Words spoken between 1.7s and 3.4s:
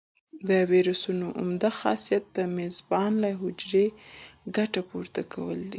خاصیت د میزبان له